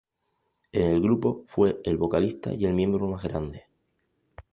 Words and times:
En 0.71 0.87
el 0.89 0.99
grupo 0.99 1.45
fue 1.47 1.79
el 1.83 1.95
vocalista 1.97 2.51
y 2.51 2.65
el 2.65 2.73
miembro 2.73 3.07
más 3.07 3.21
grande. 3.21 3.65